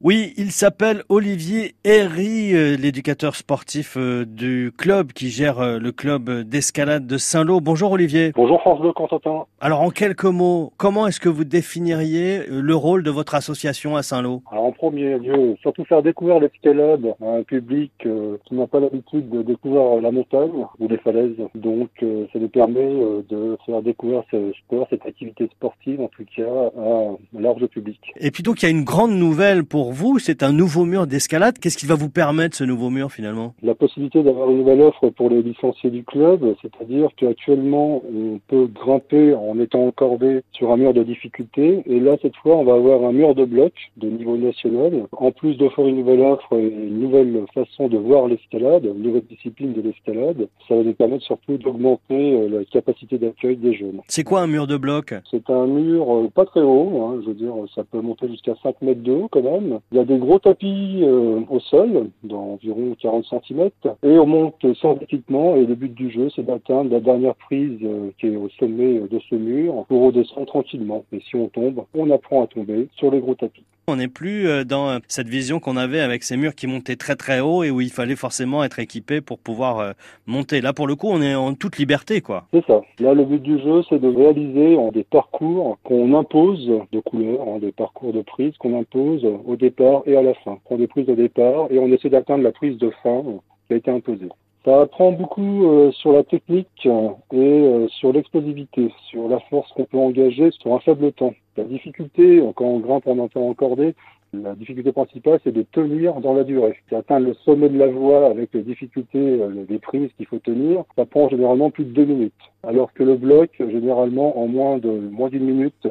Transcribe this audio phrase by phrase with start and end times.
[0.00, 5.90] Oui, il s'appelle Olivier Herry, euh, l'éducateur sportif euh, du club qui gère euh, le
[5.90, 7.60] club d'escalade de Saint-Lô.
[7.60, 8.30] Bonjour Olivier.
[8.36, 9.46] Bonjour France Bleu Constantin.
[9.60, 14.04] Alors en quelques mots, comment est-ce que vous définiriez le rôle de votre association à
[14.04, 14.42] Saint-Lô?
[14.52, 19.28] Alors en premier lieu, surtout faire découvrir l'escalade à un public qui n'a pas l'habitude
[19.30, 21.34] de découvrir la montagne ou les falaises.
[21.56, 22.88] Donc ça nous permet
[23.28, 27.98] de faire découvrir ce sport, cette activité sportive en tout cas à un large public.
[28.20, 30.84] Et puis donc il y a une grande nouvelle pour pour vous, c'est un nouveau
[30.84, 31.58] mur d'escalade.
[31.58, 33.54] Qu'est-ce qui va vous permettre ce nouveau mur finalement?
[33.62, 38.66] La possibilité d'avoir une nouvelle offre pour les licenciés du club, c'est-à-dire qu'actuellement on peut
[38.66, 42.74] grimper en étant encordé sur un mur de difficulté et là cette fois on va
[42.74, 45.06] avoir un mur de bloc de niveau national.
[45.12, 49.24] En plus d'offrir une nouvelle offre et une nouvelle façon de voir l'escalade, une nouvelle
[49.30, 54.02] discipline de l'escalade, ça va nous permettre surtout d'augmenter euh, la capacité d'accueil des jeunes.
[54.06, 57.28] C'est quoi un mur de bloc C'est un mur euh, pas très haut, hein, je
[57.28, 60.04] veux dire ça peut monter jusqu'à 5 mètres de haut quand même il y a
[60.04, 63.70] des gros tapis euh, au sol, d'environ 40 cm,
[64.02, 67.78] et on monte sans équipement, et le but du jeu, c'est d'atteindre la dernière prise
[67.82, 71.04] euh, qui est au sommet de ce mur pour redescendre tranquillement.
[71.12, 73.62] Et si on tombe, on apprend à tomber sur les gros tapis.
[73.90, 77.16] On n'est plus euh, dans cette vision qu'on avait avec ces murs qui montaient très
[77.16, 79.94] très haut et où il fallait forcément être équipé pour pouvoir
[80.26, 80.60] monter.
[80.60, 82.44] Là, pour le coup, on est en toute liberté, quoi.
[82.52, 82.82] C'est ça.
[83.00, 87.58] Là, le but du jeu, c'est de réaliser des parcours qu'on impose de couleurs, hein,
[87.60, 89.67] des parcours de prise qu'on impose au début
[90.06, 90.52] et à la fin.
[90.52, 93.22] On prend des prises de départ et on essaie d'atteindre la prise de fin
[93.66, 94.28] qui a été imposée.
[94.64, 99.84] Ça apprend beaucoup euh, sur la technique et euh, sur l'explosivité, sur la force qu'on
[99.84, 101.34] peut engager sur un faible temps.
[101.56, 103.94] La difficulté, quand on grimpe en temps encordé,
[104.34, 106.76] la difficulté principale, c'est de tenir dans la durée.
[106.92, 110.84] Atteindre le sommet de la voie avec les difficultés euh, des prises qu'il faut tenir,
[110.96, 112.34] ça prend généralement plus de deux minutes.
[112.62, 115.88] Alors que le bloc, généralement, en moins d'une minute,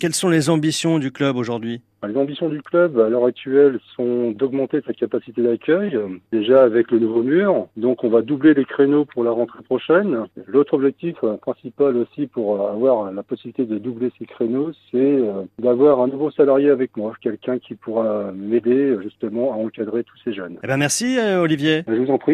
[0.00, 1.82] Quelles sont les ambitions du club aujourd'hui?
[2.06, 5.98] Les ambitions du club à l'heure actuelle sont d'augmenter sa capacité d'accueil,
[6.32, 7.68] déjà avec le nouveau mur.
[7.76, 10.26] Donc on va doubler les créneaux pour la rentrée prochaine.
[10.46, 16.00] L'autre objectif principal aussi pour avoir la possibilité de doubler ces créneaux, c'est euh, d'avoir
[16.00, 20.58] un nouveau salarié avec moi, quelqu'un qui pourra m'aider justement à encadrer tous ces jeunes.
[20.62, 21.84] Eh ben merci euh, Olivier.
[21.88, 22.32] Je vous en prie.